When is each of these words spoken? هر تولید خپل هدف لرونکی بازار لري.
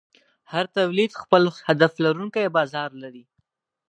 هر 0.51 0.65
تولید 0.77 1.11
خپل 1.21 1.43
هدف 1.67 1.93
لرونکی 2.03 2.45
بازار 2.55 2.89
لري. 3.01 3.23